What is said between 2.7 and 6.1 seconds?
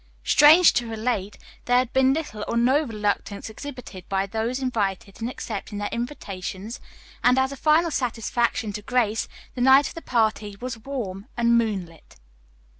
reluctance exhibited by those invited in accepting their